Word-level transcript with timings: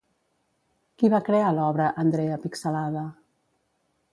Qui 1.01 1.11
va 1.15 1.19
crear 1.27 1.51
l'obra 1.57 1.91
Andrea 2.05 2.41
Pixelada? 2.47 3.05